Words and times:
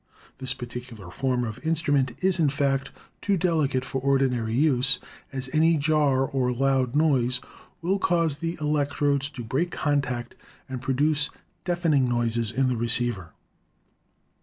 This 0.39 0.55
particular 0.55 1.11
form 1.11 1.43
of 1.43 1.63
instrument 1.63 2.13
is, 2.23 2.39
in 2.39 2.49
fact, 2.49 2.89
too 3.21 3.37
delicate 3.37 3.85
for 3.85 4.01
ordinary 4.01 4.55
use, 4.55 4.97
as 5.31 5.47
any 5.53 5.77
jar 5.77 6.25
or 6.25 6.51
loud 6.51 6.95
noise 6.95 7.39
will 7.83 7.99
cause 7.99 8.39
the 8.39 8.57
electrodes 8.59 9.29
to 9.29 9.43
break 9.43 9.69
contact 9.69 10.33
and 10.67 10.81
produce 10.81 11.29
deafening 11.65 12.09
noises 12.09 12.49
in 12.49 12.67
the 12.67 12.77
receiver. 12.77 13.33